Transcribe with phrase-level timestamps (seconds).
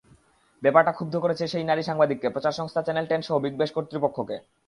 [0.63, 4.35] ব্যাপারটা ক্ষুব্ধ করেছে সেই নারী সাংবাদিককে, সম্প্রচার সংস্থা চ্যানেল টেনসহ বিগব্যাশ কর্তৃপক্ষকে।